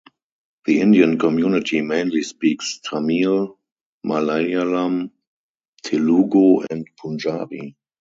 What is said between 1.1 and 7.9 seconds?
community mainly speaks Tamil, Malayalam, Telugu and Punjabi.